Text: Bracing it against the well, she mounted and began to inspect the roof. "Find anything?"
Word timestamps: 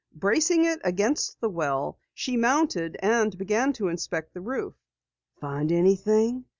Bracing 0.15 0.65
it 0.65 0.79
against 0.83 1.39
the 1.41 1.49
well, 1.51 1.99
she 2.15 2.35
mounted 2.35 2.97
and 3.03 3.37
began 3.37 3.71
to 3.73 3.87
inspect 3.87 4.33
the 4.33 4.41
roof. 4.41 4.73
"Find 5.39 5.71
anything?" 5.71 6.45